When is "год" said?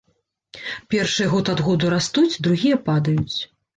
1.33-1.51